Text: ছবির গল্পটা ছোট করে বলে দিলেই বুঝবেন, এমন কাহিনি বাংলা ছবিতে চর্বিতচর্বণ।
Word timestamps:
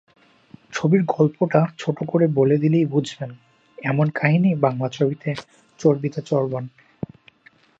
ছবির 0.73 1.01
গল্পটা 1.07 1.61
ছোট 1.77 1.97
করে 2.07 2.25
বলে 2.27 2.55
দিলেই 2.57 2.85
বুঝবেন, 2.85 3.31
এমন 3.77 4.07
কাহিনি 4.09 4.49
বাংলা 4.55 4.87
ছবিতে 4.89 5.29
চর্বিতচর্বণ। 5.79 6.63